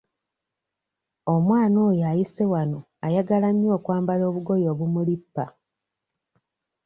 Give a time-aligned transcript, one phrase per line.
[1.33, 5.43] Omwana oyo ayise wano ayagala nnyo okwambala obugoye obumulippa.